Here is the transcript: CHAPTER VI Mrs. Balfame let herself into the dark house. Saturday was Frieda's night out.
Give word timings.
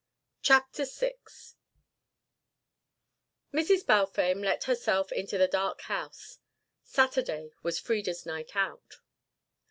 CHAPTER 0.41 0.85
VI 0.85 1.13
Mrs. 3.53 3.85
Balfame 3.85 4.43
let 4.43 4.63
herself 4.63 5.11
into 5.11 5.37
the 5.37 5.47
dark 5.47 5.81
house. 5.81 6.39
Saturday 6.83 7.51
was 7.61 7.77
Frieda's 7.77 8.25
night 8.25 8.55
out. 8.55 8.95